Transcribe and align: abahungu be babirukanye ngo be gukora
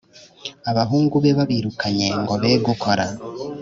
abahungu 0.69 1.15
be 1.23 1.31
babirukanye 1.37 2.07
ngo 2.21 2.33
be 2.41 2.51
gukora 2.65 3.05